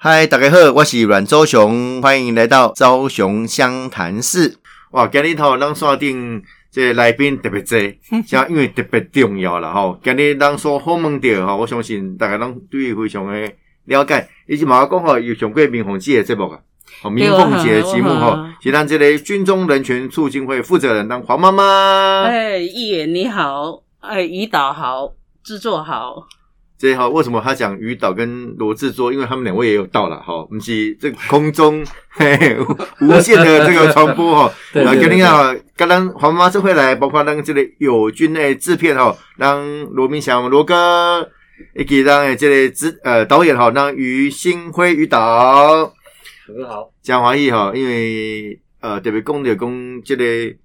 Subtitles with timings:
[0.00, 4.56] 嗨，大家好，我是阮周雄，欢迎来到周雄湘潭市。
[4.92, 6.40] 哇，今日头咱锁定
[6.70, 7.76] 这来宾特别多，
[8.24, 9.98] 像 因为特别重要了吼。
[10.00, 13.52] 今日咱说访问到吼，我相信大家拢对伊非常的
[13.86, 14.28] 了解。
[14.46, 16.60] 以及马讲吼，有上过民凤姐的节目啊，
[17.02, 22.22] 哦，民凤姐的节目吼，是咱这个军中人权促进会负责人当黄妈妈。
[22.22, 25.12] 哎，议员你好，哎，胰岛好，
[25.42, 26.28] 制作好。
[26.78, 29.12] 这哈，为什么他讲于导跟罗志作？
[29.12, 32.56] 因为他们两位也有到了哈，我们是这空中嘿
[33.00, 34.54] 无限的这个传播哈。
[34.72, 41.28] 对啊，肯定啊刚刚黄妈是回来，包括让这个友军的制片哈，让罗明祥罗哥，
[41.74, 45.92] 以及让这个制呃导演哈，让于新辉于导
[46.46, 50.56] 很好，蒋华义哈，因为呃特别讲的讲这个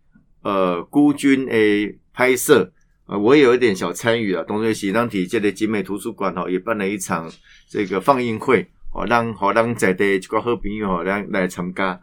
[0.43, 2.71] 呃孤军的拍摄。
[3.05, 4.41] 啊，我也有一点小参与啊。
[4.47, 7.29] 东水喜当体这的集美图书馆哈，也办了一场
[7.69, 11.99] 这个放映会，哦，让好让在地一个好朋友哦来来参加。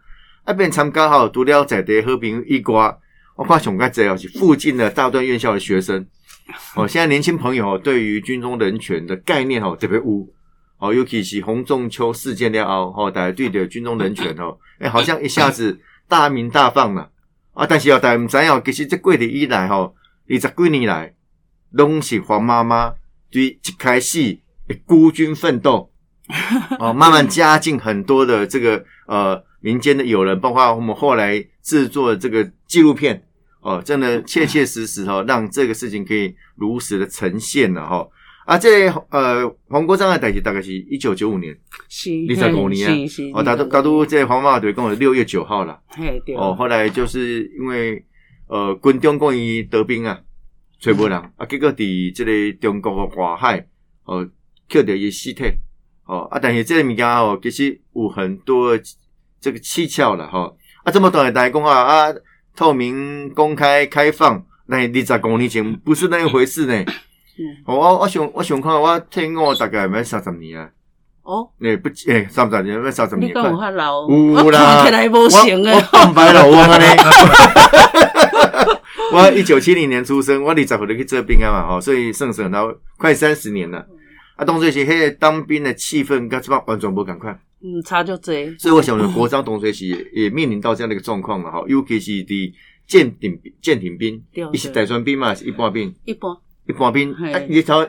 [0.46, 2.94] 那边参加哈，除了在地好朋友一瓜，
[3.34, 6.06] 我看上个最哦是附近的大专院校的学生。
[6.76, 10.30] 哦，现在年轻朋友哦，对于军中人权的概念哦特别污
[10.78, 17.08] 哦，尤其是洪仲秋事件了后，哦，大家对的军中人权哦， 哎，好像一下子大鸣大放了
[17.54, 17.66] 啊。
[17.66, 19.94] 但是哦，大家唔知哦，其实这过年以来吼。
[20.30, 21.12] 二十几年来，
[21.72, 22.94] 拢是黄妈妈
[23.32, 24.38] 对一开始
[24.86, 25.90] 孤军奋斗，
[26.78, 33.20] 哦，慢慢加进很多的这个呃民间的友人，包括我们后来制作这个纪录片，
[33.60, 38.08] 哦，真的切切实实哦，让这个事情可以如实的呈现了哈。
[38.46, 41.52] 啊，这呃黄国章的代志大概是一九九五年，
[41.88, 42.94] 是二十五年啊，
[43.34, 48.04] 哦，大都大都这黄妈妈对跟我六月九号了，嘿对，哦，后来就是因为。
[48.50, 50.18] 呃，军中讲伊得兵啊，
[50.80, 53.64] 找无人啊，结果伫即个中国的外海，
[54.04, 54.28] 哦，
[54.68, 55.44] 捡到伊尸体，
[56.04, 58.76] 哦啊，但是即个物件哦，其实有很多
[59.40, 60.52] 这个蹊跷了哈。
[60.82, 62.12] 啊，这么短的大讲啊啊，
[62.56, 66.84] 透明、公开、开放，那二十公年前不是那一回事呢。
[67.66, 70.68] 哦，我我想我想看，我听我大概要三十年啊。
[71.22, 73.30] 哦，诶不诶，三十年要三十年。
[73.30, 75.74] 你讲有法老，有啦， 看起来无成诶。
[75.74, 76.84] 我半白老翁啊呢。
[79.12, 83.84] 我一九七零年出生，我二十岁就去做兵啊嘛，吼，所以算算到快三十年了。
[84.36, 87.36] 啊，当水是迄个当兵的气氛，跟这帮完全不赶快。
[87.62, 88.32] 嗯，差就多。
[88.58, 91.64] 所以我想，国章东水是 也面临到这样的一个状况了哈。
[91.66, 92.52] 尤其是伫
[92.86, 94.22] 舰艇舰艇兵，
[94.52, 96.36] 一是带船兵嘛，是一般兵，一般
[96.68, 97.12] 一般兵。
[97.12, 97.84] 啊，你头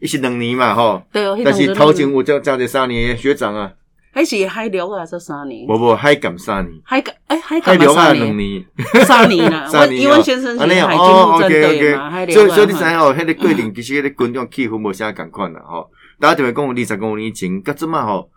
[0.00, 1.02] 一是两年嘛，吼。
[1.12, 1.40] 对哦。
[1.44, 3.72] 但是头前有叫叫这三年学长啊。
[4.10, 5.66] 还是海流啊，这三年。
[5.66, 6.80] 不不，海港三年。
[6.84, 8.64] 海港哎，海海流啊，两年。
[9.06, 15.88] 三年 啦，我因为先生是海军陆战队嘛，海流所以所以你知影吼，迄个过程其实迄个军中气氛无啥共款啦，吼。
[16.18, 18.30] 大家就会讲二十五年前，甲即嘛吼，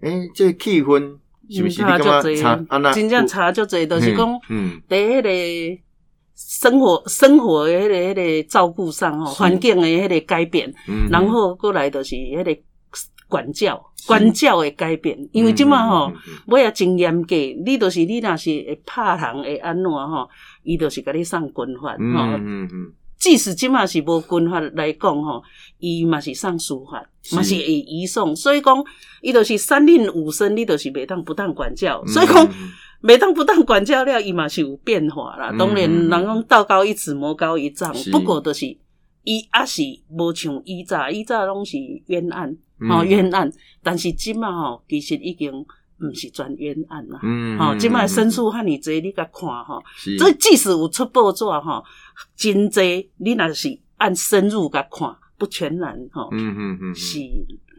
[0.00, 1.16] 诶，这气氛
[1.50, 2.64] 是不是你感觉差？
[2.68, 5.82] 啊那真正差就侪，就是讲，嗯，第迄个
[6.34, 10.72] 生活生活的迄个迄个照顾上吼，环境的迄个改变，
[11.10, 12.56] 然后过来就是迄个。
[13.28, 16.12] 管教管教的改变，因为即嘛吼，
[16.46, 20.28] 我也真严格，你就是你若是会拍人会安怎吼，
[20.62, 22.38] 伊就是甲你送军法吼。
[23.18, 25.42] 即使即嘛是无军法来讲吼，
[25.78, 27.02] 伊嘛是送书法，
[27.32, 28.36] 嘛是会移送。
[28.36, 28.76] 所以讲，
[29.22, 32.04] 伊就是三令五申，你就是袂当不当管教。
[32.06, 32.46] 所以讲，
[33.02, 35.54] 袂当不当管教了，伊嘛是有变化啦。
[35.58, 38.76] 当然，人讲道高一尺，魔高一丈，不过就是。
[39.26, 39.80] 伊也是
[40.10, 42.54] 无像以早，以早拢是冤案，
[42.88, 43.50] 吼冤案。
[43.82, 47.20] 但是即马吼，其实已经毋是全冤案啦。
[47.22, 49.82] 嗯，吼，即马申诉汉尔济，你甲看吼。
[50.18, 51.84] 所以即使有出报纸吼，
[52.36, 56.28] 真济你若是按深入甲看，不全然吼。
[56.32, 57.18] 嗯嗯嗯，是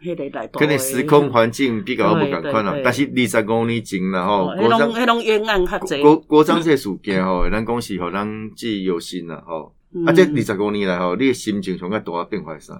[0.04, 0.48] 迄个来。
[0.48, 6.02] 可能时空环境比较不共款啦，但是二十五年前啦吼，迄种迄种冤案较济。
[6.02, 9.74] 国国章这事件吼，咱讲是互咱记忆犹新啦吼。
[10.06, 10.12] 啊！
[10.12, 12.74] 这二十五年来吼，你的心情上较大变化啥？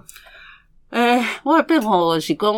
[0.90, 2.52] 诶，我诶变化是讲，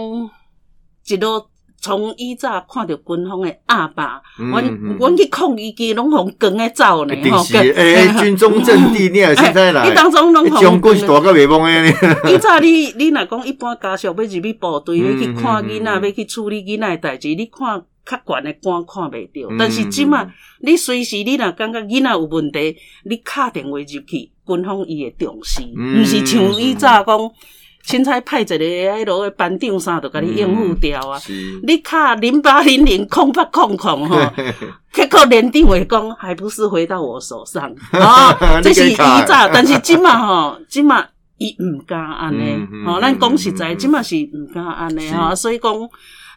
[1.07, 1.45] 一路
[1.81, 4.65] 从以早看到军方诶阿爸，阮
[4.99, 7.15] 阮去抗议机拢互光诶走呢。
[7.31, 11.89] 吼，诶，军中阵地，你也 现在来，你当中拢将军是大个袂忘诶。
[12.31, 17.85] 以早你你若讲一般家属要入去部队，要去看囡仔，要去处理囡仔诶代志，你看。
[18.11, 20.27] 较悬的官看袂到，但是即马
[20.63, 22.75] 你随时你若感觉囡仔有问题，
[23.05, 27.31] 你敲电话入去，军方伊会重视，毋是像以早讲，
[27.87, 31.19] 凊彩派一个迄落个班长啥，就甲你应付掉啊。
[31.63, 34.17] 你卡零八零零空八空空吼，
[34.93, 38.37] 结果连长会讲，还不是回到我手上啊？
[38.63, 41.05] 这是以早，但是即嘛吼， 即嘛
[41.39, 45.73] 伊毋敢安尼，吼，咱讲实在，即嘛是毋敢安尼吼，所以讲。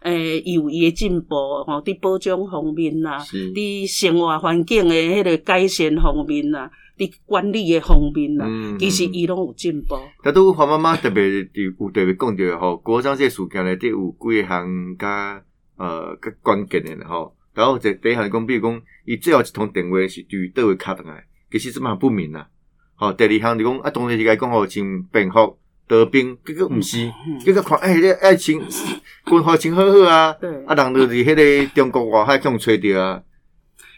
[0.04, 3.20] 诶，伊有伊诶进步吼，伫保障方面啦，
[3.54, 6.68] 伫生活环境诶迄个改善方面呐，
[7.08, 8.46] 伫管理诶方面呐，
[8.78, 9.96] 其实伊拢有进步。
[10.24, 11.50] 但都黄妈妈特别伫
[11.80, 14.68] 有特别讲着吼，国商这事件内底有几项
[14.98, 15.42] 甲
[15.78, 17.36] 呃较关键诶吼。
[17.54, 22.48] 然后第第一项讲，比如讲，伊最后一通电话是伫倒位卡倒来，其实这嘛不明啦。
[22.96, 25.58] 吼，第二项就讲啊，当然是该讲吼，穿便服。
[25.88, 27.12] 得病，结果毋是，
[27.44, 28.62] 结果看，哎，这爱情，
[29.28, 30.34] 军好情好好啊，
[30.66, 33.22] 啊，人就是迄个中国外海向吹着啊。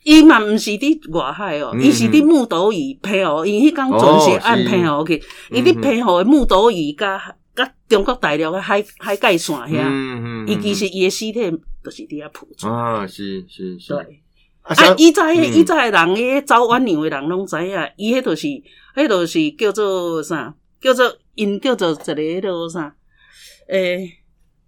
[0.03, 5.21] 伊嘛毋是伫外海哦，伊是伫木岛屿配合，伊迄工准是按配合去，
[5.51, 11.33] 伊伫配合诶木岛屿甲甲中国大陆诶海海界线遐，伊其实伊诶尸体
[11.83, 12.67] 就是伫遐铺出。
[12.67, 13.93] 啊，是是是。
[13.93, 14.21] 对，
[14.61, 20.53] 啊，伊在伊在人迄走晚娘诶人拢知影，伊迄著是，迄著是叫做啥？
[20.79, 21.15] 叫做。
[21.35, 22.95] 因叫做一个迄个啥，
[23.67, 24.07] 诶，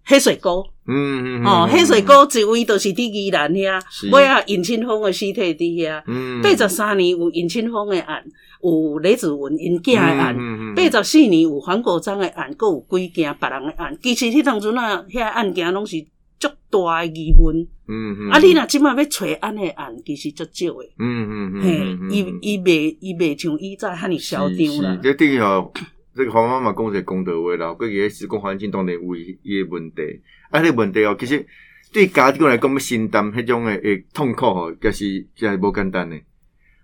[0.04, 3.80] 黑水沟，嗯嗯，哦，黑水沟一位都是伫宜兰遐，
[4.12, 8.22] 尾啊，尹清峰的尸体伫遐，嗯八十三年有尹清峰的案，
[8.62, 10.36] 有李子文因囝的案，
[10.74, 16.04] 八十四年有黄国章的案，佫有几件别人诶案，其实迄当阵啊，遐案件拢是
[16.38, 17.56] 足大诶疑问，
[17.88, 21.62] 嗯嗯，啊，你若即马要找安的案，其实足少诶，嗯嗯嗯，
[22.10, 25.72] 嘿，伊伊袂伊袂像以前遐尼嚣张啦，这等于吼。
[26.16, 30.02] 这个黄妈妈讲个功德话啦，佮个施工环境当然有伊个问题，
[30.50, 31.46] 啊，迄个问题哦，其实
[31.92, 36.24] 对家庭来讲要承担迄种诶诶痛苦吼，其实其实无简单诶。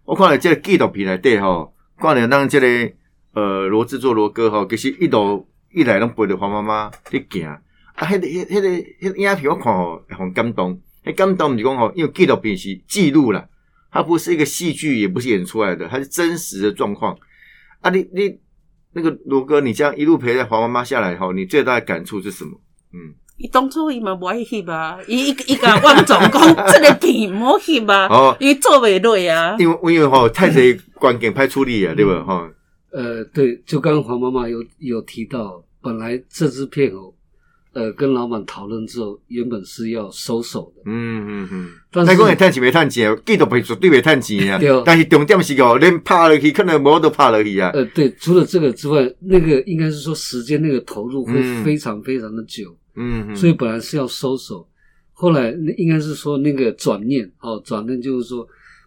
[0.04, 2.92] 我看了这个纪录片内底吼，看了咱这个
[3.32, 7.60] 呃罗志作罗哥吼，其实一路一来拢陪着黄妈妈去行，啊，
[8.06, 13.48] 迄个迄迄个迄影片我看吼很感动，迄感动毋是讲吼，因为纪录片是记录啦，
[13.90, 17.16] 它不是一个戏剧，也不是演出来的，它是真实的状况。
[17.80, 18.38] 啊，你你。
[18.92, 22.50] 那个罗哥，你这样一路陪在黄妈妈下来后，你最大的感触是什么？
[22.92, 29.56] 嗯，伊当初伊嘛不爱翕啊，伊伊甲汪总讲 这个片莫翕啊，哦，伊做袂落啊。
[29.58, 32.22] 因为因为吼太侪关键派处理啊，对吧？
[32.24, 32.50] 哈，
[32.92, 37.12] 呃，对，就刚刚黄妈妈有有提到，本来这支片哦。
[37.72, 40.82] 呃，跟老板讨论之后，原本是要收手的。
[40.84, 41.68] 嗯嗯嗯。
[41.90, 44.58] 但是讲会趁钱没趁钱，记录片绝对没趁钱啊。
[44.58, 44.82] 对。
[44.84, 47.70] 但是重点是哦，连拍落去可能无都拍落去啊。
[47.72, 51.34] 呃，对，除了这个之外，那个应该是说时间那个投入会
[51.64, 52.76] 非常非常的久。
[52.96, 53.36] 嗯嗯。
[53.36, 54.68] 所以本来是要收手，
[55.12, 58.46] 后来应该是说那个转念哦，转念就是说，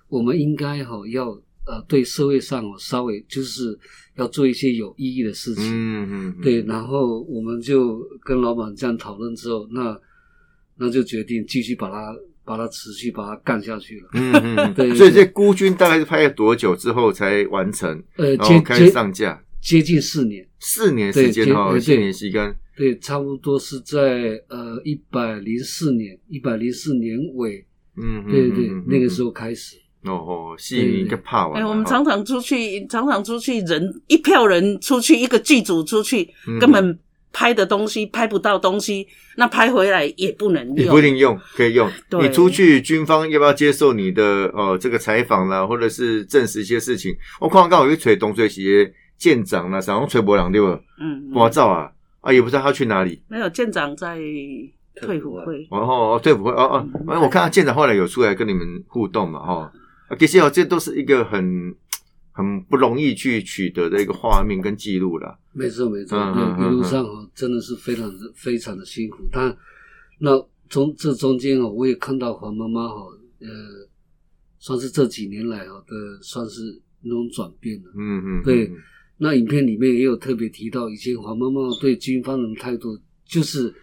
[0.09, 1.35] 我们应该哈要
[1.65, 3.77] 呃对社会上我稍微就是。
[4.17, 9.99] 要做一些有意义的事情，嗯嗯，对，然后我们就跟老板这样讨论之后，那
[10.77, 12.15] 那就决定继续把它
[12.45, 14.95] 把它持续把它干下去了，嗯嗯，对。
[14.95, 18.01] 所以这孤军大概是拍了多久之后才完成？
[18.15, 27.65] 呃，接开始上架，接近四年，四年时间哈，四年时间，对，差不多是在呃一百零四年，一百零四年尾，
[27.97, 29.75] 嗯，对对，那个时候开始。
[30.05, 31.61] 哦哦，吸引一个怕完。
[31.61, 36.29] 哎，我们常常出去，常常出去，人一票人出去，一个剧组出去，
[36.59, 36.97] 根本
[37.33, 39.05] 拍的东西拍不到东西，
[39.35, 41.89] 那拍回来也不能用，也不一定用，可以用。
[42.21, 47.13] 你出去，军方要不要接受你的哦这个采访啦，或者是证实一些事情？
[47.41, 48.63] 我看刚好有吹东吹西
[49.17, 50.79] 舰长啦，然后吹波浪对吧？
[51.01, 51.89] 嗯，我照啊
[52.21, 53.21] 啊，也不知道他去哪里。
[53.27, 54.17] 没有舰长在
[55.01, 55.67] 退伍会。
[55.71, 59.53] 哦哦，退伍会哦哦，反正我看他舰长后来有出来跟你们互动嘛，哈。
[59.55, 59.71] 啊，
[60.19, 61.75] 其实哦，这都是一个很
[62.31, 65.39] 很不容易去取得的一个画面跟记录了。
[65.53, 66.17] 没错，没错，
[66.59, 69.23] 一路上哦，真的是非常的非常的辛苦。
[69.31, 69.55] 但
[70.19, 70.37] 那
[70.69, 73.01] 中这中间哦，我也看到黄妈妈哈，
[73.39, 73.47] 呃，
[74.59, 77.91] 算是这几年来哦的，算是那种转变了。
[77.97, 78.71] 嗯嗯，对。
[79.17, 83.73] 那影片里面也有特别提到，以前黄妈妈对军方人的态度就是。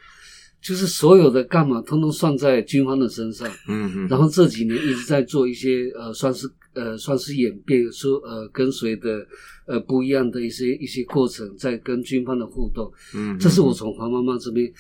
[0.63, 3.49] 就是所有的干嘛，通通算在军方的身上。
[3.67, 4.09] 嗯嗯。
[4.09, 9.27] 然后这几年一直在做一些呃，算是呃，算是演变，说呃，跟随的
[9.67, 12.91] 呃不一样的一些一些过程，在跟军方的互动。
[13.13, 13.37] 嗯。
[13.41, 14.73] 这是我从黄妈妈这边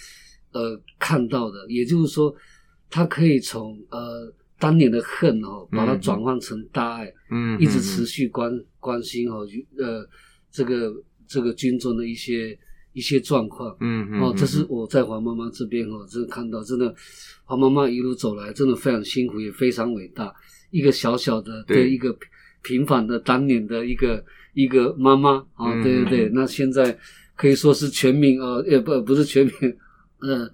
[0.53, 2.33] 呃看到的，也就是说，
[2.89, 7.12] 他可以从呃当年的恨哦，把它转换成大爱。
[7.29, 7.61] 嗯。
[7.61, 9.45] 一直持续关关心哦，
[9.79, 10.09] 呃，
[10.53, 10.95] 这个
[11.27, 12.57] 这个军中的一些。
[12.93, 16.95] 一些状况，嗯嗯，哦，这是我在黄妈妈这边哦，真的看到，真的
[17.45, 20.33] 黄妈妈一路走来，真的非常辛苦，也非常伟大。
[20.71, 21.89] 一个小小的，对。
[21.91, 22.17] 一个
[22.63, 26.97] 平凡的当年的一个一个妈妈啊，对对对，那现在
[27.35, 29.55] 可以说是全民呃，也不不是全民，
[30.21, 30.49] 呃，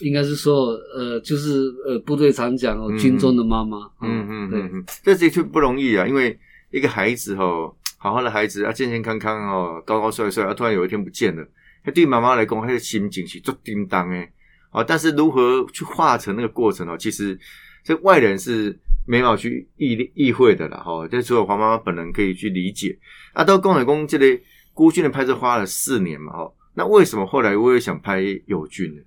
[0.00, 6.38] 应该是说呃，就是呃，部队常讲哦，军中的妈妈，嗯嗯，对，这的确不容易啊，因为
[6.70, 11.46] 一个孩子哦，好好的孩子啊，健健康康哦，高高帅帅，啊，突然有一天不见了。
[11.94, 14.30] 对妈妈来讲，她的心情是足叮当诶。
[14.72, 17.38] 哦，但是如何去化成那个过程哦，其实
[17.82, 21.08] 这外人是没法去意意会的了，哈。
[21.08, 22.96] 这只有黄妈妈本人可以去理解。
[23.32, 24.40] 啊，到共和宫这里
[24.72, 26.52] 孤军的拍摄花了四年嘛，哈。
[26.74, 29.02] 那为什么后来我也想拍友军呢？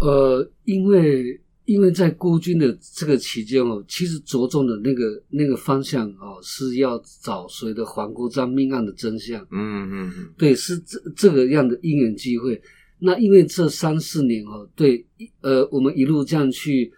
[0.00, 9.42] 呃，因为因为在孤军的这个期间哦，其实着重的那个那个方向哦，是要找随着黄国章命案的真相。
[9.50, 12.60] 嗯嗯嗯，对，是这这个样的因缘机会。
[12.98, 15.04] 那因为这三四年哦，对，
[15.42, 16.90] 呃，我们一路这样去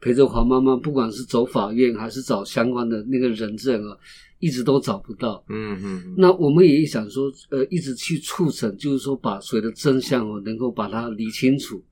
[0.00, 3.96] 陪着黄妈妈，不管是走法院还是找相关的那个人证啊，
[4.38, 5.42] 一直都找不到。
[5.48, 6.14] 嗯嗯。
[6.18, 11.82] 那我们也想说，呃，一直去促成，就是说把水的真相哦，能够把它理清楚。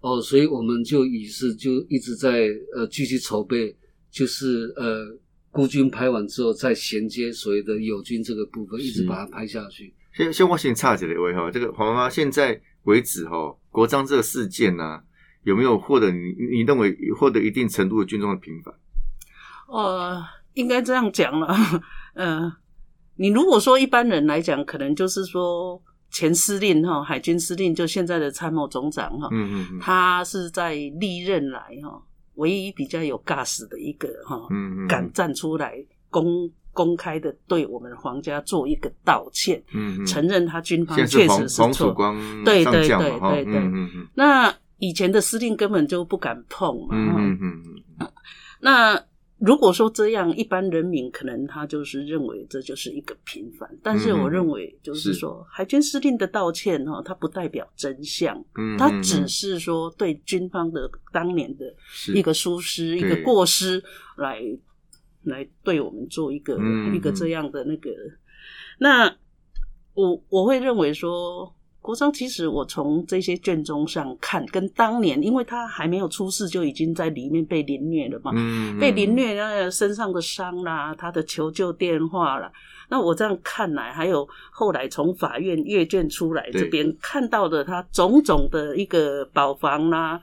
[0.00, 3.76] 哦，所以我们就于是就一直在呃继续筹备，
[4.10, 5.06] 就是呃
[5.50, 9.94] 孤军拍完之后，再衔接所谓的友军这个部分，一直把它拍下去。
[10.14, 12.60] 先先我先插几位哈，这个黄妈妈现在。
[12.84, 15.00] 为止哈，国章这个事件呢，
[15.42, 18.74] 有没有获得你你认为获得一定程度的军中的平反？
[19.68, 20.18] 呃，
[20.54, 21.54] 应该这样讲了，
[22.14, 22.50] 嗯，
[23.16, 25.80] 你如果说一般人来讲，可能就是说
[26.10, 32.02] 前司令哈，海军司令就现在的参谋总长哈，嗯嗯，他是在历任来哈
[32.34, 35.74] 唯一比较有 gas 的一个哈，嗯嗯，敢站出来
[36.10, 36.50] 公。
[36.72, 41.92] 公开的对我们皇家做一个道歉，嗯，承认他军方确实是错，
[42.44, 43.68] 对对对对对，
[44.14, 47.62] 那以前的司令根本就不敢碰嘛，嗯嗯
[47.98, 48.08] 嗯，
[48.60, 48.94] 那
[49.40, 61.74] 如果说这样，一般人民可能他就是认为这就是一个平凡，但是我认为就是说，海军司令的道歉哈，它不代表真相，嗯，他只是说对军方的当年的
[62.14, 63.82] 一个疏失、一个过失
[64.16, 64.40] 来。
[65.24, 66.58] 来对我们做一个
[66.94, 67.90] 一个这样的那个，
[68.78, 69.14] 那
[69.92, 78.32] 我我会认为说，国章其实我从这些卷宗上看，跟当年因为他还没有出事就已经在里面被凌虐了嘛，
[78.78, 82.52] 被凌虐那身上的伤啦，他的求救电话啦，
[82.88, 90.20] 那我这样看来，还有后来从法院阅卷出来这边看到的他种种的一个保房啦、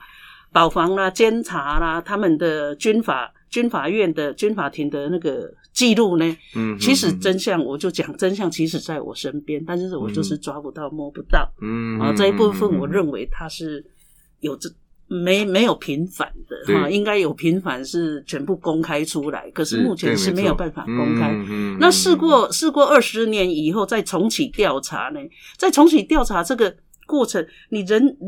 [0.52, 3.32] 保房啦、监察啦，他们的军法。
[3.50, 6.36] 军法院的军法庭的那个记录呢？
[6.56, 11.48] 嗯，其实真相我就讲真相，其实在我身边，但是我就是抓不到摸不到。
[11.62, 13.84] 嗯啊，这一部分我认为它是
[14.40, 14.68] 有这
[15.06, 21.32] 没没有平反的哈，应该有平反是全部公开出来，可是目前是没有办法公开。
[21.78, 25.20] 那事过事过二十年以后再重启调查呢？
[25.56, 26.74] 再重启调查这个
[27.06, 28.18] 过程，你人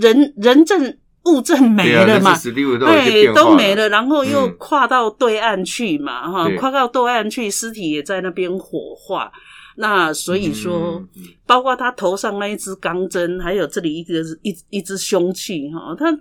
[0.00, 0.96] 人人证。
[1.26, 2.32] 物证没了嘛？
[2.78, 9.30] 对，都没了，然后又跨到对岸去嘛，哈，跨到对岸去，尸体也在那边火化。
[9.76, 11.02] 那所以说，
[11.44, 16.18] 包括他头上那一支钢针，还有这里一个一一支凶器，哈，他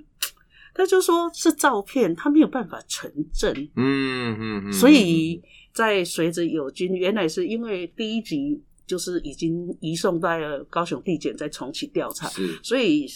[0.74, 3.53] 他就说是照片，他没有办法成证。
[3.75, 4.74] 嗯嗯嗯。
[4.74, 5.41] 所以
[5.74, 10.29] 在随着友军，原来是因为第一集就是已经移送到
[10.69, 12.27] 高雄地检，再重启调查，
[12.63, 13.07] 所以。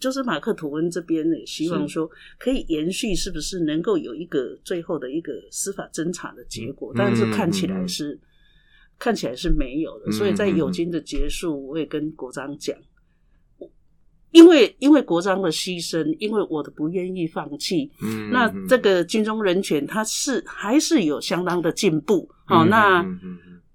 [0.00, 6.90] 就是马克吐温这边呢，希望说可以延续，是不是能够有一个最后的一个司法侦查的结果？
[6.96, 8.18] 但是看起来是
[8.98, 10.10] 看起来是没有的。
[10.10, 12.74] 所以在友军的结束，我也跟国章讲，
[14.30, 17.92] 因为因为国章的牺牲，因为我的不愿意放弃，
[18.32, 22.26] 那这个军中人权，它是还是有相当的进步。
[22.46, 23.04] 好，那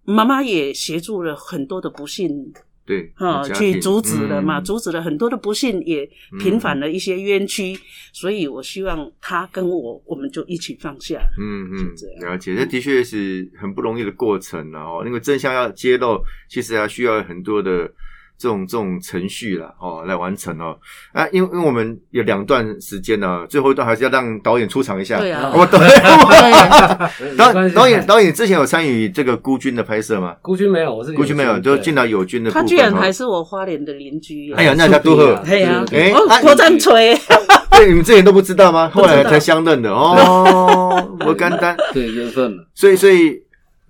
[0.04, 2.52] 妈妈也协助了很多的不幸。
[2.86, 6.08] 对，哈，去阻止了嘛，阻止了很多的不幸，也
[6.40, 7.76] 平反了一些冤屈，
[8.14, 11.20] 所以我希望他跟我，我们就一起放下。
[11.40, 17.92] 嗯嗯，了解，这的确是很不容易的过程然后，因为真相要揭露，其实还需要很多的。
[18.38, 20.76] 这种这种程序了哦，来完成哦
[21.14, 25.20] 啊，因为因为我们有两段时间呢，最后一段还是要让导演出场一下。
[25.20, 25.66] 对啊，我
[27.38, 30.36] 导导导演导演之前有参与这个孤军的拍摄吗？
[30.42, 32.52] 孤军没有，我是孤军没有，就进到友军的。
[32.52, 34.54] 他居然还是我花莲的邻居。
[34.54, 35.42] 哎呀，那叫杜贺。
[35.46, 36.12] 对呀，哎，
[36.42, 37.18] 国战锤。
[37.72, 38.90] 对，你们之前都不知道吗？
[38.94, 41.18] 后来才相认的哦。
[41.26, 43.45] 我干单，对缘分所以所以。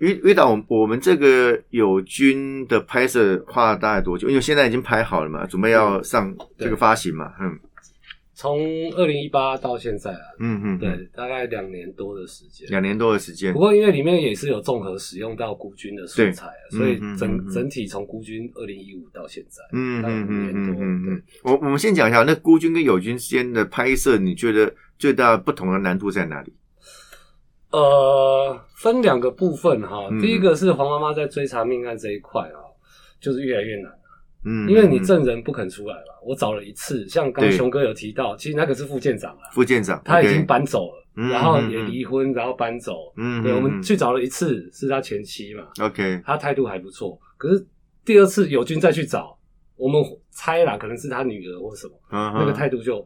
[0.06, 4.30] 于于导，我们这个友军的拍摄花了大概多久？
[4.30, 7.34] 因为现在已经拍好了嘛，准备要上这个发行嘛。
[7.42, 7.58] 嗯，
[8.34, 8.60] 从
[8.92, 12.68] 二零一八到现在啊，嗯嗯，对，大概两年多的时间。
[12.70, 13.54] 两年多的时间。
[13.54, 21.24] 不过因为里面也是有综合使用到孤军的素材，所以整整体从孤军二零一五到现在，嗯嗯嗯嗯嗯。
[21.44, 26.54] 我我们先讲一下，那孤军跟友军之间的拍摄，你觉得最大不同的难度在哪里？
[27.76, 30.08] 呃，分两个部分哈。
[30.22, 32.64] 第一个是黄妈妈在追查命案这一块啊，
[33.20, 33.92] 就是越来越难
[34.46, 47.68] 嗯，因为你证人不肯出来了，我找了一次，像刚熊哥有提到，其实那个是副舰长了，副舰长他已经搬走了，然后也离婚，然后搬走，嗯，对，我们去找了一次，是他前妻嘛，OK，他态度还不错，可是
[48.06, 49.38] 第二次友军再去找，
[49.76, 53.06] 我们猜啦，可能是他女儿或什么，那个态度就。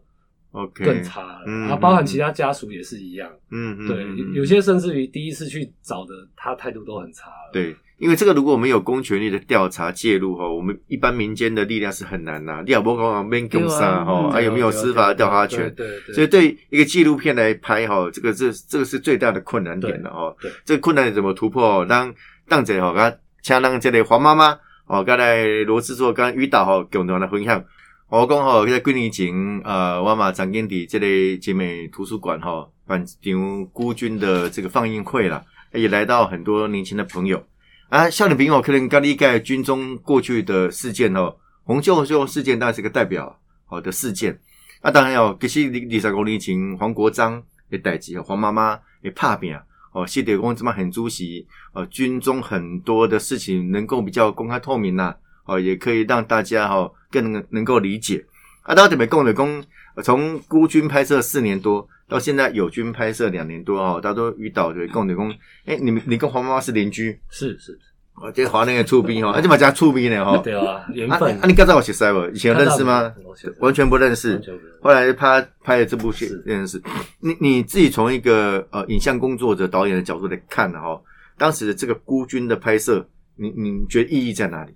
[0.52, 4.04] OK，更差了，然后包含其他家属也是一样，嗯，对，
[4.34, 7.52] 有些甚至于第一次去找的，他态度都很差了。
[7.54, 12.64] 对，因为这个如果我们有公权力的调查介入哈，我们一般民间的力量是很难呐。
[12.66, 15.72] 你要不讲边公杀哈，还有没有司法调查权？
[15.76, 16.16] 对对。
[16.16, 20.36] 所以对一个纪录片来拍哈，这个这这个是最大的困难点了哈。
[20.42, 20.52] 对。
[20.66, 21.86] 这个困难怎么突破？
[21.86, 22.12] 让
[22.48, 27.64] 当者哈，他像让这里黄妈妈哦，刚才罗制作刚遇到哈，共同来分享。
[28.12, 29.32] 我讲吼，在几年前，
[29.64, 37.40] 呃，我嘛曾经伫这个集美图书馆吼办场孤军的这个放映会啦，也来到很多年轻的朋友
[37.90, 41.36] 啊，少年朋友可能刚理解军中过去的事件哦，
[41.66, 44.40] 红袖袖事件当然是个代表好的事件，
[44.82, 47.40] 啊，当然有其实二十五年前黄国章
[47.70, 49.56] 的代志，黄妈妈也怕病
[49.92, 55.16] 哦，谢德公怎么很主席，呃，军中很多的事情能够比较公开透明呐。
[55.50, 58.24] 哦，也可以让大家哈更能能够理解。
[58.62, 59.64] 啊，大家准备共的工，
[60.04, 65.34] 从孤军拍摄四年多到现在友军拍摄两年多哦，大家都遇到的共的工。
[65.66, 67.20] 哎，你们你跟黄妈妈是邻居？
[67.30, 67.78] 是是。
[68.22, 70.38] 我这华那个出兵哈，而且嘛加出兵呢哈。
[70.44, 71.40] 对啊，缘分。
[71.40, 72.20] 啊，你刚才我写塞不？
[72.36, 73.14] 以前认识吗？
[73.60, 74.42] 完全不认识。
[74.82, 76.82] 后来拍拍了这部戏认识。
[77.22, 81.02] 你你自己从一个呃影像工作者导演的角度来看哈，
[81.38, 84.74] 当时的这个孤军的拍摄，你你觉得意义在哪里？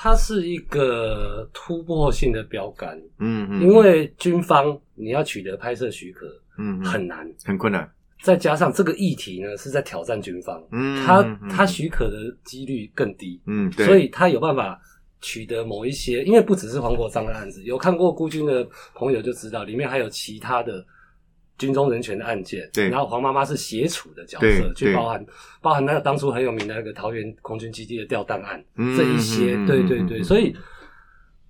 [0.00, 7.90] 它是一个突破性的标杆，嗯嗯，因为军方你要取得拍摄许可，嗯，很难，很困难。
[8.22, 14.80] 再加上这个议题呢，是在挑战军方，嗯，他他许可的几率更低，嗯，对，所以他有办法
[15.20, 18.64] 取得某一些，因为不只是黄国章的案子，有看过孤军的
[18.94, 20.86] 朋友就知道，里面还有其他的。
[21.58, 25.26] 军中人权的案件，对，然后黄妈妈是协处的角色，去包含
[25.60, 28.64] 包含那个当初很有名的那个桃园空军基地的吊弹案，
[28.96, 30.54] 这一些，对对对，所以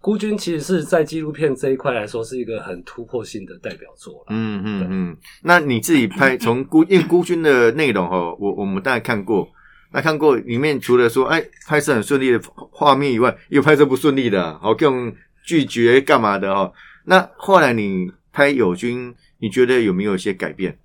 [0.01, 9.47] 孤军其实是在纪录片这一块来说是一个很突破性的代表作嗯嗯嗯，那你自己拍从孤 因为孤军的内容哈，我我们大概看过，
[9.93, 12.41] 那看过里面除了说哎拍摄很顺利的
[12.71, 16.73] 画面以外，有拍摄不顺利的，好更拒绝干嘛的哈？
[17.05, 19.15] 那后来你拍友军。
[19.41, 20.79] 你觉得有没有一些改变？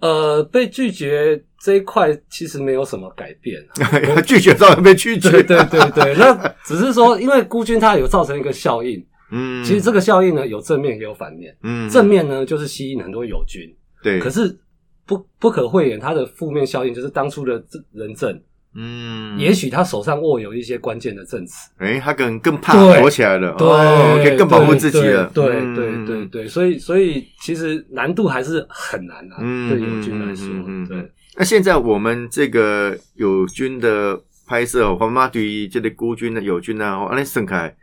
[0.00, 3.64] 呃，被拒绝这一块其实没有什么改变。
[4.26, 6.14] 拒绝照样被拒绝，对对对对。
[6.16, 13.72] 那只是说，因为孤军它有造成一个效应，嗯，其实这个效应呢有正面也有反面，嗯，正面呢就是吸引很多友军，
[14.02, 14.18] 对。
[14.18, 14.58] 可是
[15.06, 18.42] 不不可讳言，它的负面效应就是当初的人证。
[18.74, 30.46] 嗯，也许他手上握有一些关键的证词，哎，他可能更怕躲起来了，对，可以更保护自己了，对对对对，所以所以其实难度还是很难啊，对友军来说，
[30.88, 31.10] 对。
[31.36, 37.74] 那现在我们这个友军的拍摄，黄妈对于这个孤军的友军呢，哦，那盛凯，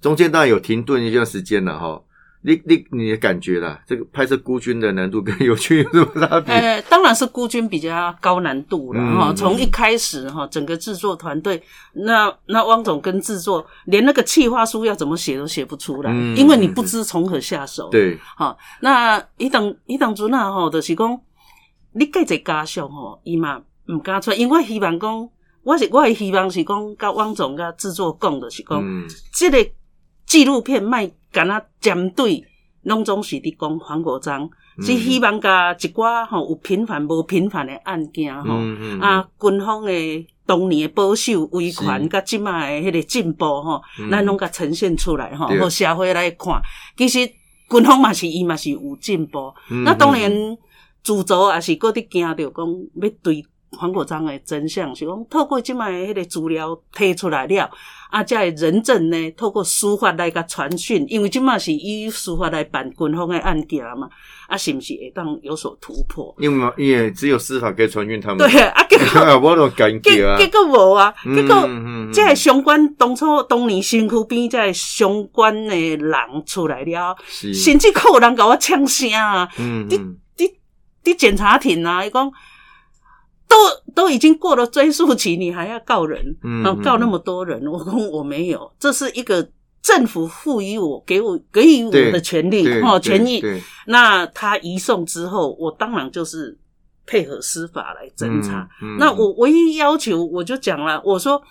[0.00, 2.00] 中间当然有停顿一段时间了哈。
[2.42, 6.54] 你你你的感觉啦，这个拍摄孤军的难度跟有趣有什么差别？
[6.54, 9.32] 呃，当然是孤军比较高难度了哈。
[9.34, 17.90] 从一开始哈，整个制作团队，那那汪总跟制作，连那个企划书要怎么写都写不出来，因为你不知从何下手。
[17.90, 21.20] 对，好，那一等一等主那吼，就是讲
[21.92, 23.60] 你介在家属吼，伊嘛
[23.92, 25.28] 唔敢出，因为希望讲，
[25.62, 28.82] 我是我希望是讲，甲汪总甲制作讲的是讲，
[29.34, 29.58] 这个
[30.30, 31.10] 纪录片卖。
[31.32, 32.44] 敢若针对
[32.82, 34.50] 拢总是伫讲黄国章，
[34.82, 38.50] 是希望甲一寡吼有平凡无平凡的案件吼，
[39.00, 46.60] 啊，军方的当年的保守维权，甲即卖的迄个进步吼，咱拢甲呈现出来吼，互社会来看。
[46.96, 47.24] 其实
[47.70, 50.32] 军方嘛是伊嘛是有进步，那当然
[51.04, 52.66] 自作也是搁伫惊着讲
[53.00, 53.46] 要对。
[53.78, 57.70] 黄国章的真相是讲，透过即卖迄个资料提出来了，
[58.10, 64.08] 啊，这人证呢，透过司法来甲传讯，因为即卖是以司法来办军方的案件嘛，
[64.48, 66.34] 啊，是毋是会当有所突破？
[66.38, 68.38] 因为因为只有司法可以传讯他们。
[68.38, 71.68] 对啊，结果 我都感觉啊，结果无啊，结果
[72.12, 76.12] 即个相关当初当年身躯边即相关的人
[76.44, 80.50] 出来了，甚至有人甲我呛声啊，伫伫
[81.04, 82.30] 伫检察庭啊，伊讲。
[83.60, 86.36] 都都已经过了追诉期，你还要告人？
[86.42, 87.78] 嗯，告那么多人，我
[88.10, 89.46] 我没有，这是一个
[89.82, 93.42] 政府赋予我、给我给予我的权利哦，权益。
[93.86, 96.56] 那他移送之后，我当然就是
[97.06, 98.68] 配合司法来侦查。
[98.98, 101.42] 那我唯一要求，我就讲了，我说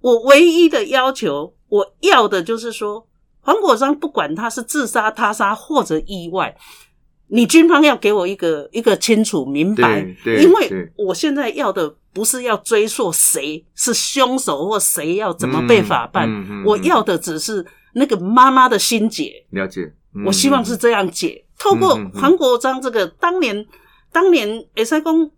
[0.00, 3.06] 我唯一的要求，我要的就是说，
[3.40, 6.54] 黄国章不管他是自杀、他杀或者意外，
[7.28, 16.28] 你军方要给我一个一个清楚明白，因为我现在要的不是要追溯谁是凶手或谁要怎么被法办，
[16.64, 19.44] 我要的只是那个妈妈的心结。
[19.50, 19.92] 了解，
[20.24, 21.44] 我希望是这样解。
[21.58, 23.66] 透过黄国章这个当年，
[24.12, 25.30] 当年会使讲，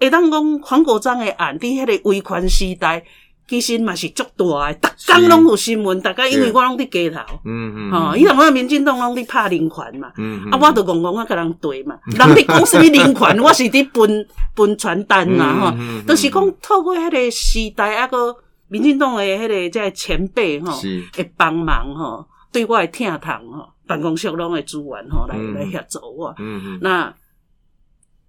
[0.00, 3.04] 会当讲黄国章的案，伫迄个威权时代。
[3.48, 15.76] 其实嘛是足大诶，逐工拢有新闻，大家因为我拢伫街头，嗯嗯，吼，伊同我民进党拢伫拍人权嘛，嗯啊，我著戆戆啊，甲人对嘛，人伫讲什物人权， 我是伫分分传单嘛，吼，
[16.06, 18.34] 都是讲透过迄个时代啊个
[18.68, 20.72] 民进党诶迄个即前辈吼，
[21.14, 27.12] 会帮忙吼，对我诶听堂吼，办公室拢会支援吼，来来协助我，嗯嗯，那。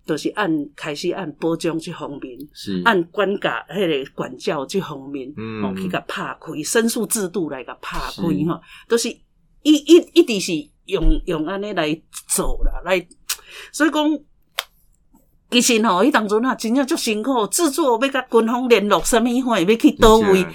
[0.05, 2.81] 就是按开始按保障这方面，是。
[2.83, 5.29] 按管教迄个管教这方面，
[5.63, 10.51] 哦去甲拍开申诉制度来甲拍开吼，都是一一一直是
[10.85, 13.07] 用用安尼来做啦，来
[13.71, 14.19] 所以讲
[15.49, 20.45] 其实吼，伊当阵啊真正足辛苦，制作要甲军方联络什么货，要去倒位，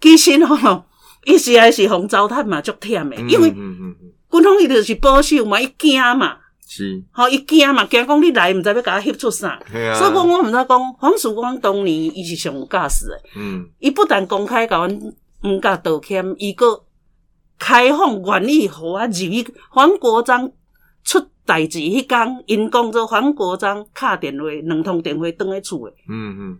[0.00, 0.84] 其实吼，
[1.26, 6.38] 伊是还是红糟蹋嘛，足忝诶，因为军方伊就是保守嘛，伊惊嘛。
[6.76, 15.12] 是，好，伊惊嘛，惊讲你来，毋知要甲他翕出啥，所以讲我毋知讲黄曙光当年伊是上有驾驶诶，嗯，伊不但公开甲阮
[15.44, 16.84] 毋甲道歉，伊个
[17.58, 19.54] 开放愿意互我入去。
[19.70, 20.50] 黄国章
[21.04, 26.58] 出代志迄工，因讲做黄国章敲电话，两通电话转去厝诶，嗯嗯，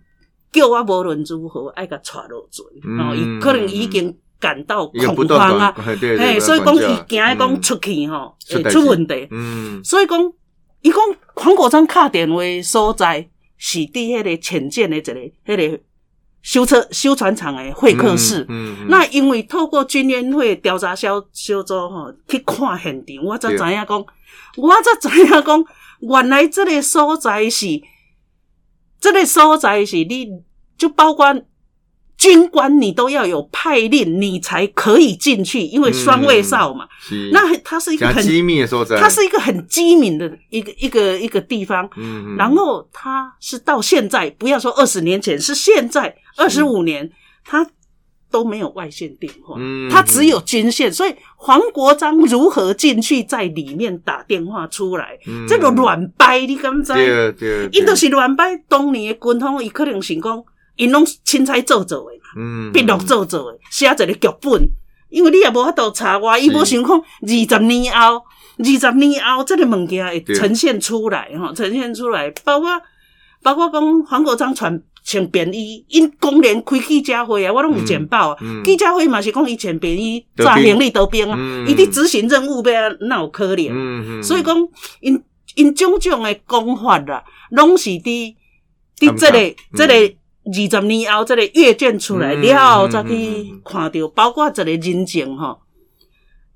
[0.53, 2.65] 叫我无论如何爱甲带落船，
[3.01, 4.17] 哦，伊可能已经。
[4.41, 5.75] 感到恐慌啊！
[6.19, 9.27] 哎，所以讲伊惊讲出去吼会出问题。
[9.31, 10.33] 嗯，所以讲
[10.83, 10.99] 伊讲
[11.35, 15.15] 黄国昌敲电话所在是伫迄个浅见的一个
[15.47, 15.81] 迄个
[16.43, 18.45] 修车修船厂的会客室。
[18.51, 24.07] 嗯，那因为透过军联会调查小小组吼去看现场，我才知影讲，
[24.57, 25.65] 我才知影讲，
[26.01, 27.67] 原来这个所在是
[29.01, 30.29] 这个所在是你
[30.77, 31.35] 就包括。
[32.17, 36.87] 军官你都要有派令，你才可以进去，因为双位哨嘛。
[37.33, 41.89] 那它是一个很机密的所在，它是一个很机敏的一个一个一个地方。
[41.97, 47.11] 嗯，然后它是到现在，不要说二十年前，是现在二十五年，
[47.45, 47.67] 它
[48.31, 49.57] 都没有外线电话，
[49.91, 50.91] 它只有军线。
[50.91, 56.93] 所以黄国章如何进去，在里面打电话出来，这个乱掰，你敢知？
[56.95, 58.57] 对对，因都是乱掰。
[58.69, 60.43] 当年的军方，伊可能想讲。
[60.77, 64.69] 因拢凊彩做做诶嘛，笔录做做诶，写一个剧本。
[65.11, 68.21] 因为你也无法度查我，伊无想讲二十年后，
[68.59, 72.29] 二十年后即个物件会呈现出来吼，呈现出来。
[72.45, 72.69] 包括
[73.41, 78.37] 包括讲黄国章穿穿便衣，因公然开记者会啊，我拢有简报啊。
[78.65, 84.21] 记者会嘛是讲伊穿便衣，诈行李得兵啊，伊伫执行任务要哪有可能？
[84.21, 84.57] 所以讲
[85.01, 85.23] 因
[85.55, 88.35] 因种种诶讲法啦，拢是伫
[88.99, 90.17] 伫这个这个。
[90.47, 95.61] 二十年后，这个阅卷出来了后，再去看到，包括这个人证吼，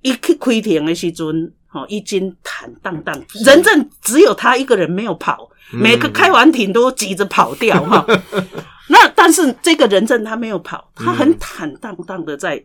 [0.03, 3.15] 一去开庭的时阵，吼，已经坦荡荡，
[3.47, 8.05] 人证只有他一个人没有跑，每个开完庭都急着跑掉哈。
[8.91, 12.63] 那但是这个人证他没有跑，他很坦荡荡的在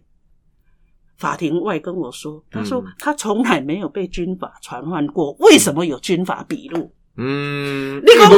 [1.18, 6.92] 法庭外跟我说，他说他从来没有被军法传唤过，为什么有军法笔录？
[7.18, 8.32] 嗯，你讲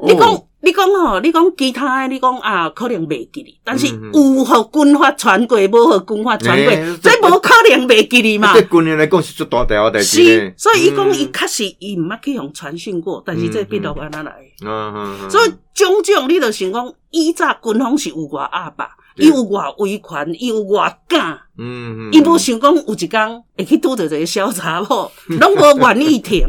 [0.00, 0.44] 你讲。
[0.60, 3.56] 你讲吼，你讲其他，你讲啊，可能袂记哩。
[3.62, 8.52] 但是有互军法传过，无互军法传过，这无可能袂记哩嘛。
[8.52, 10.04] 对军人来讲是做大条代志。
[10.04, 14.32] 是，所以伊讲伊确实伊毋捌去用传讯过，但是这笔录安怎来？
[14.66, 15.30] 嗯嗯。
[15.30, 21.38] 所以种种，你就想讲，以早军方是有偌阿爸，伊有偌威权，伊有偌敢。
[21.56, 22.12] 嗯嗯。
[22.12, 26.44] 伊无想讲有一工会去拄着一个小查某， 拢无愿意停，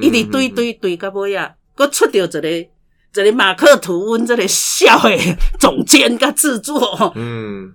[0.00, 2.68] 一直堆堆堆到尾啊，佮出着一个。
[3.16, 7.72] 一个马克吐温，这里小诶总监甲制作，嗯，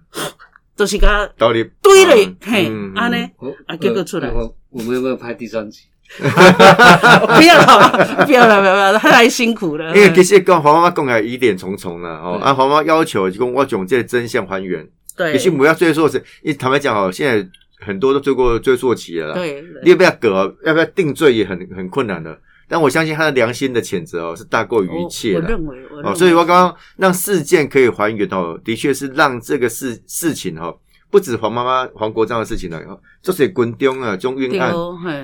[0.76, 3.26] 就是甲道理对嘞，嘿，安尼
[3.66, 4.30] 啊，结果出来，
[4.70, 5.84] 我们要不要拍第三集？
[6.18, 9.88] 不要了，不要了，不要了，太辛苦了。
[9.96, 17.48] 因为其实跟黄妈妈讲来疑点重重了哦，啊，黄妈要求就讲我总结真相还原，对，其实不要追溯是，因为坦白讲哦，现在
[17.90, 22.40] 很多都追过追溯期了，对，你要不要革，要不要定罪也很很困难的。
[22.68, 25.42] 但我相信他的良心的谴责哦，是大过于一切的。
[25.42, 30.78] 我认为，哦，所以我刚刚让事件可以还原哦，的确是让这个事事情哦，
[31.10, 32.80] 不止黄妈妈、黄国章的事情了，
[33.24, 34.72] 这些滚丢啊、中冤案，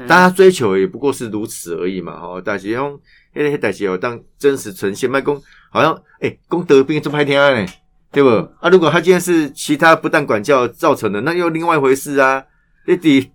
[0.08, 2.42] 大家追求也不过是如此而已嘛，哦。
[2.44, 3.00] 但是用
[3.36, 7.66] 那些代志哦，当真实呈现，卖公好像哎，公得病这么还听呢？
[8.12, 8.30] 对不？
[8.60, 12.44] 啊，如果他今天是其他不当管教造成的，那又另外一回事啊。
[12.88, 13.28] 你伫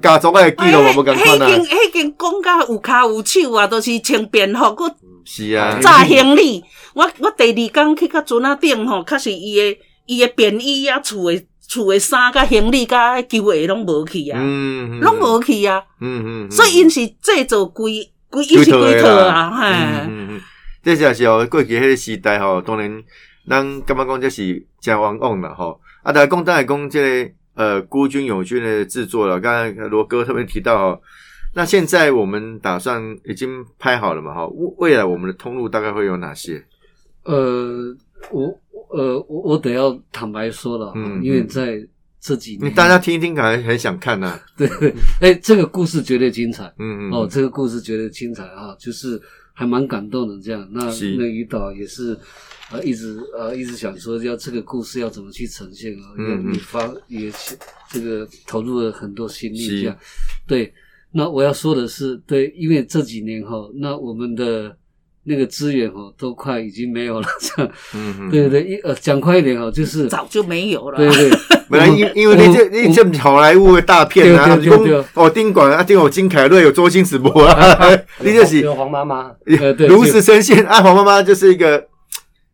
[0.00, 1.46] 家族诶记录我无共款啊。
[1.46, 4.92] 迄间迄间讲甲有骹有手啊，都是穿便服，佮
[5.24, 6.62] 是啊，炸行李。
[6.94, 16.50] 我我第二工去到船仔顶吼，确实伊诶伊诶便衣啊，厝诶厝诶衫甲行李甲旧鞋拢无去啊，嗯，拢无去啊，嗯嗯。
[16.50, 19.66] 所以因是制造规规一是规套啊，嘿。
[20.08, 20.40] 嗯嗯。
[20.82, 23.02] 这就是哦，过去迄个时代吼，当然
[23.48, 25.80] 咱感觉讲这是真冤枉啦吼。
[26.02, 27.30] 啊，但讲当然讲即个。
[27.58, 31.02] 呃，孤军友军的制作了，刚才罗哥特别提到，
[31.56, 34.32] 那现在我们打算已经拍好了嘛？
[34.32, 36.64] 哈，未来我们的通路大概会有哪些？
[37.24, 37.92] 呃，
[38.30, 38.46] 我
[38.90, 41.84] 呃我我得要坦白说了，嗯，因为在
[42.20, 44.38] 这几年，大家听一听，可能很想看呐。
[44.56, 49.20] 对 对，哎，这个故事绝对精彩，嗯嗯，哦，这个故事绝对精彩啊，就是
[49.58, 50.68] 还蛮感动的这样。
[50.70, 52.16] 那那于导也是。
[52.70, 56.12] 呃，一直呃，一直想说要这个故事要怎么去呈现啊？
[56.18, 57.32] 也也发也
[57.88, 59.98] 这个投入了很多心力，这样
[60.46, 60.70] 对。
[61.10, 64.76] 那我要说的是，对，因为这几年哈，那我们的
[65.28, 67.72] 那个资源哦，都快已经没有了，这样。
[67.94, 68.30] 嗯嗯。
[68.30, 70.96] 对对一，呃，讲快一点哦，就是早就没有了。
[70.96, 71.30] 对对。
[71.70, 77.88] 本来因因为那这那这好莱坞的大片啊，有哦丁管啊，丁有金凯瑞，有周星驰播啊，
[78.24, 79.30] 你就是有黄妈妈，
[79.88, 81.86] 如实呈现啊，黄妈妈就是一个。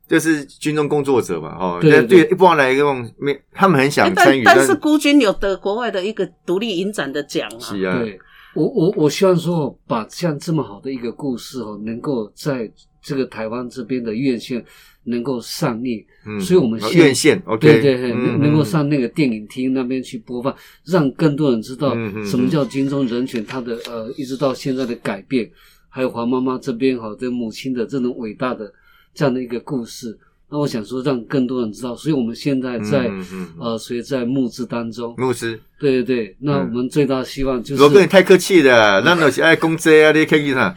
[0.07, 7.59] 就是军中工作者嘛，哦，对对，一般来用，没他们很想参与，但是孤军有得国外的一个独立影展的奖啊。
[7.59, 8.21] 是啊，对，
[8.55, 12.71] 我我我希望说，把像这么好的一个故事哦，能够在
[13.03, 14.65] 这个台湾这边的院线
[15.05, 25.51] 能够上映，嗯，所以我们院线，OK，对对，能能够上那个电影厅那边去播放，让更多人知道什么叫军中人权，它的呃，一直到现在的改变，
[25.89, 28.73] 还有黄妈妈这边哈，对母亲的这种伟大的。
[29.17, 30.19] 这样的一个故事，
[30.51, 33.11] 那我想说让更多人知道，所以我们现在在
[33.59, 35.15] 呃，所以在募资当中。
[35.19, 36.37] 募资，对对对。
[36.39, 37.81] 那我们最大希望就是。
[37.81, 40.73] 罗哥，你太客气了，那都是爱公资啊，你客气啥？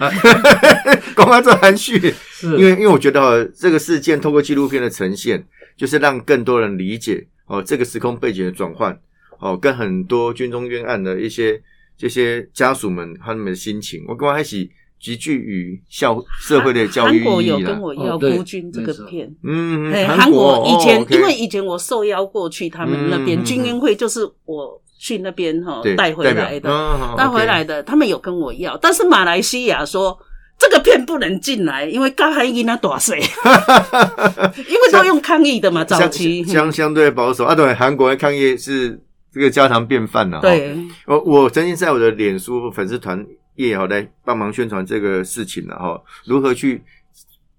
[1.15, 1.99] 刚刚这含蓄，
[2.29, 8.97] 是因为因为我觉得哦，这个事件透过纪录片的呈现，就是让更多人理解哦，这个时空背景的转换
[9.39, 11.61] 哦，跟很多军中冤案的一些
[11.97, 14.67] 这些家属们他们的心情，我刚刚开始。
[14.99, 30.17] 极具与校社会的教育意义韩国有跟我要孤军这个片，嗯，韩国以前因为以前我受邀过去他们那边军运会，就是我去那边哈带回来的，带回来的，他们有跟我要，但是马来西亚说
[30.57, 33.19] 这个片不能进来，因为刚还因那打碎，
[34.67, 37.45] 因为都用抗议的嘛，早期相相对保守。
[37.45, 38.99] 啊，对，韩国的抗议是
[39.31, 43.23] 这个家常便饭了，对，我我曾经在我的脸书粉丝团。
[43.57, 46.81] 也好来帮忙宣传这个事情了哈，如何去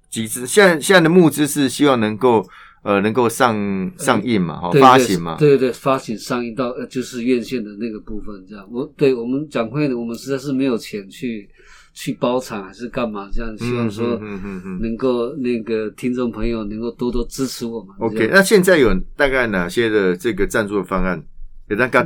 [0.09, 0.47] 集资？
[0.47, 2.47] 现在现在的募资是希望能够
[2.83, 3.55] 呃能够上
[3.99, 8.67] 上映嘛，哈发行嘛，对对对，发行上映到呃就是院线的那个部分这样。
[8.71, 11.49] 我对我们讲会呢，我们实在是没有钱去
[11.93, 14.19] 去包场还是干嘛这样，希望说
[14.81, 17.95] 能够那个听众朋友能够多多支持我们。
[17.99, 21.23] OK，那现在有大概哪些的这个赞助的方案？
[21.69, 22.03] 给大家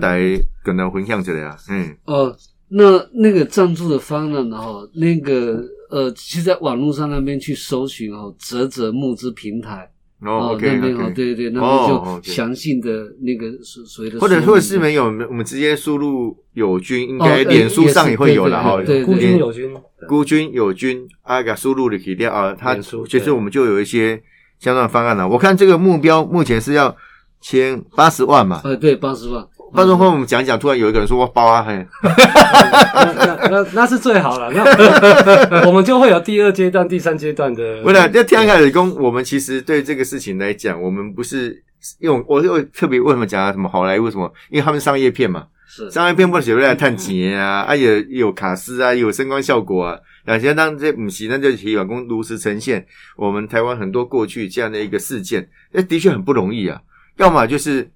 [0.64, 1.56] 可能分享起来啊？
[1.68, 2.34] 嗯哦。
[2.74, 4.56] 那那个赞助的方案呢？
[4.56, 9.90] 哈，那个呃，其实在网络上那边去搜寻哦，泽泽募资平台
[10.22, 19.70] 哦，那边哦，对对对，那边就详细的那个所所谓的，或者或者是没有，我们直接输入友军，应该脸书上也会有了哈，孤军友军，
[20.08, 24.22] 孤军友军，啊，给输入的可以掉啊，它其实我们就有一些
[24.58, 25.28] 相关的方案了。
[25.28, 26.96] 我看这个目标目前是要
[27.40, 29.46] 签八十万嘛，呃，对，八十万。
[29.72, 37.80] 观众朋友，我们讲一讲，突然有一个人说我包啊，嘿，那那那是最好了，那 我们就会有第二阶段、第三阶段的。
[37.82, 41.62] 为了要天海理工，我们其实对这个事情来讲，我们不是
[42.00, 44.30] 用我又特别为什么讲什么好莱坞什么？
[44.50, 52.84] 因为他们商业片嘛，是商业片不写出来探钱啊，啊也有卡斯啊，有声光效果啊，两千当这母系那就提员工如实呈现
[53.16, 56.78] 我们台湾很多过去这样的一个事件，那的确很不容易啊，
[57.16, 57.90] 要么就是。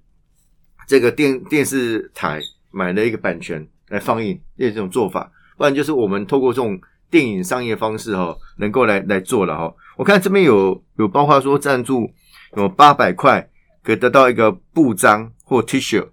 [0.87, 6.79] 这个电电视台买了一个版权来放映，这种做法，不然就是我们透过这种
[7.11, 9.73] 电影商业方式哈，能够来来做了哈。
[9.97, 12.09] 我看这边有有包括说赞助
[12.55, 13.49] 有八百块，
[13.83, 16.07] 可以得到一个布章或 T 恤，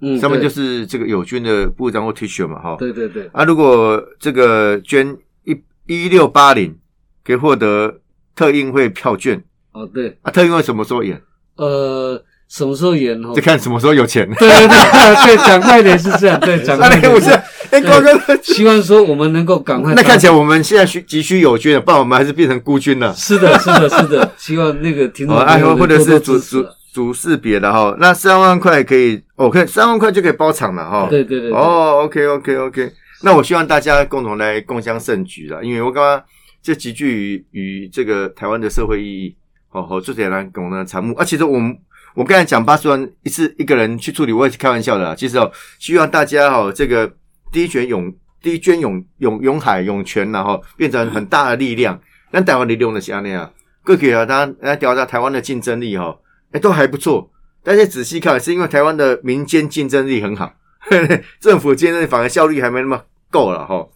[0.00, 2.76] 嗯，上面就是这个友军的布章或 T 恤嘛哈。
[2.78, 3.28] 对对对。
[3.34, 6.74] 啊，如果这个捐一一六八零，
[7.22, 8.00] 可以获得
[8.34, 9.44] 特映会票券。
[9.72, 10.16] 哦，对。
[10.22, 11.20] 啊，特映会什么时候演？
[11.56, 12.24] 呃。
[12.48, 13.32] 什么时候演哦？
[13.36, 14.28] 就看什么时候有钱。
[14.38, 17.12] 对对对对，讲快点是这样，对， 讲快点。
[17.12, 17.30] 我是
[17.70, 19.92] 哎，高哥，希望说我们能够赶快。
[19.94, 23.12] 那看起来我们现在需急需友军了，不然我们还是变成孤军了。
[23.14, 24.32] 是的，是的，是的。
[24.38, 31.08] 希望那个听众朋友或者是主主主事别的哈，那三万块可以，哦，可以三万块就可以包场了哈。
[31.10, 31.50] 对对对。
[31.50, 32.92] 哦，OK OK OK，
[33.24, 36.22] 那我希望大家共同来共襄盛举了，因为我刚刚
[36.62, 39.36] 这极具与这个台湾的社会意义，
[39.68, 41.12] 好好做点来共同参目。
[41.14, 41.76] 啊，其实我们。
[42.16, 45.14] 我刚才讲八十万一次一个人去处理，我也是开玩笑的。
[45.14, 47.12] 其实哦，希望大家哦，这个
[47.52, 52.00] 第一卷涌，第一捐涌涌涌海涌泉，然后变成很大的力量。
[52.30, 53.52] 那台湾力量的像那样，
[53.84, 56.16] 各给啊，当然来调查台湾的竞争力哈，
[56.52, 57.30] 哎，都还不错。
[57.62, 60.54] 但是仔细看，是因为台湾的民间竞争力很好，
[61.38, 63.86] 政府竞争力反而效率还没那么够了哈。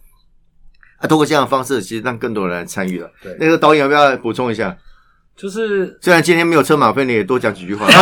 [0.97, 3.11] 啊，通过这样的方式，其实让更多人来参与了。
[3.23, 4.77] 对，那个导演要不要补充一下？
[5.35, 7.87] 就是虽然今天没有车马费，你也多讲几句话。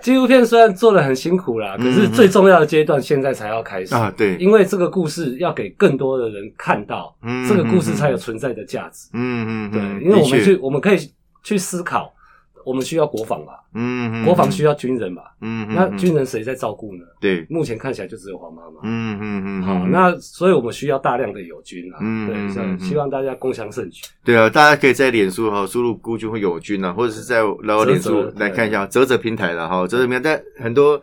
[0.00, 4.10] 纪录片虽然做的很辛苦啦，可是最重要的阶段现在才要开始啊！
[4.16, 7.14] 对，因为这个故事要给更多的人看到，
[7.46, 9.10] 这个故事才有存在的价值。
[9.12, 12.10] 嗯嗯，对，因为我们去，我们可以去思考。
[12.70, 13.64] 我们需要国防吧？
[13.74, 15.34] 嗯，国防需要军人吧？
[15.40, 17.04] 嗯，那军人谁在照顾呢？
[17.20, 18.78] 对，目前看起来就只有黄妈妈。
[18.84, 21.98] 嗯嗯嗯，好，那所以我们需要大量的友军啊。
[22.00, 24.02] 嗯，对，希望大家共享盛举。
[24.24, 31.00] 对啊，大家可以在脸书哈输入孤军或友军啊，或者是在然后脸书来看一下泽泽平台的哈，泽泽平台在很多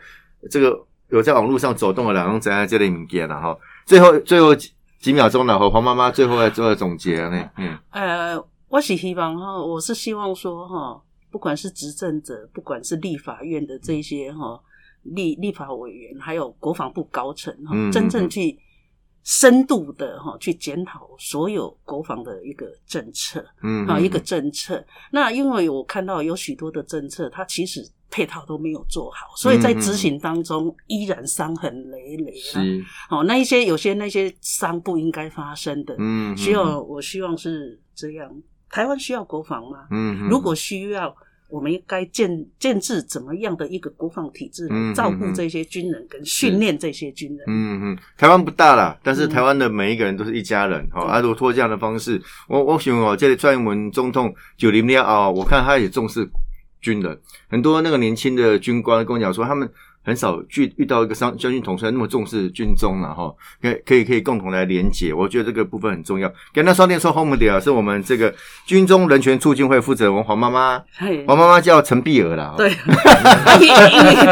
[0.50, 3.58] 这个有在网络上走动的两种怎样这类名言了哈。
[3.86, 7.50] 最后最后几秒钟了，和黄妈妈最后来做个总结呢。
[7.58, 11.02] 嗯，呃，我是希望哈，我是希望说哈。
[11.30, 14.60] 不管是执政者，不管是立法院的这些哈
[15.04, 18.58] 立立法委员，还有国防部高层哈，真正去
[19.24, 24.84] 深度的哈去检讨所有国防的一个政策，嗯啊一个政策。
[25.12, 32.34] 那因为我看到有许多的政策，它其实配套都没有做好，所以在执行当中依然伤痕累累。
[32.36, 38.32] 是哦，那一些有些那些伤不应该发生的，嗯，需要我希望是这样。
[38.70, 39.88] 台湾需要国防吗？
[39.92, 41.16] 嗯，如果需要，
[41.50, 47.40] 我们应该建建制怎么样的一个国防体制来照顾这些军人跟训练这些军人？
[47.48, 50.86] 嗯嗯，台湾不大啦，但是台湾的每一个人都是一家人。
[50.92, 56.28] 好，阿如托这样的方式，我我喜欢哦，这里专门总统九零年啊，我看他也重视
[56.82, 57.18] 军人，
[57.50, 59.70] 很多那个年轻的军官跟我讲说他们。
[60.08, 63.30] 很少遇遇到一个商将军统帅那么重视军中了哈，
[63.62, 66.32] 可可以可以共同来连结，我觉得这个部分很重要。
[66.54, 68.34] 跟他双电说 home 的啊，是我们这个
[68.66, 70.82] 军中人权促进会负责人黄妈妈，
[71.28, 72.54] 黄妈妈叫陈碧儿啦。
[72.56, 72.72] 对，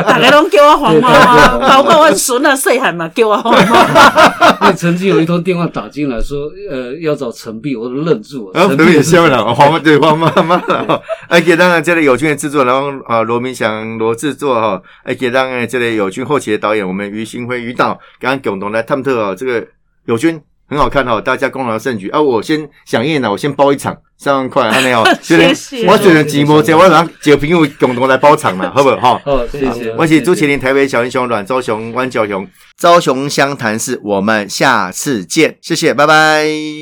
[0.03, 4.55] 大家都叫我黄妈妈，包括我孙啊细汉嘛叫我黄妈妈。
[4.67, 8.65] 那曾经有一通电话打进来说，呃，要找陈碧，我都愣住了。
[8.65, 11.01] 陈碧也笑了，黄妈对黄妈妈了。
[11.27, 15.64] 而且当然这里有军的制作，然后啊罗明祥罗制作哈，哎给当然。
[15.65, 19.65] 这类友军后期的导演，我们于新辉、于导，刚刚共同来探特哦，这个
[20.05, 22.21] 友军很好看哦，大家功劳盛举啊！
[22.21, 25.03] 我先响应了，我先包一场三万块，还没有？
[25.21, 25.85] 谢谢。
[25.87, 29.21] 我只能寂寞，这我让几个朋友共同来包场嘛，好不好？
[29.25, 29.93] 哦，谢谢。
[29.95, 32.47] 我是朱麒麟，台北小英雄、阮昭雄、湾角雄、
[32.77, 36.75] 昭雄湘潭市，我们下次见，谢谢，拜拜。